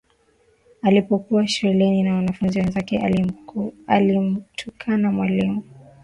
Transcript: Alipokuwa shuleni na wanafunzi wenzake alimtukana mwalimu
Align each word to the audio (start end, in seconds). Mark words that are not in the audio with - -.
Alipokuwa 0.81 1.47
shuleni 1.47 2.03
na 2.03 2.15
wanafunzi 2.15 2.59
wenzake 2.59 3.01
alimtukana 3.87 5.11
mwalimu 5.11 5.63